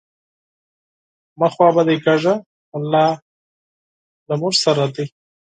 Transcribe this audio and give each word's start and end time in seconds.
مه 1.39 1.47
خپه 1.53 1.81
کیږه، 2.05 2.33
الله 2.77 3.05
ج 3.17 3.19
له 4.27 4.35
مونږ 4.41 4.55
سره 4.65 4.83
دی. 4.95 5.05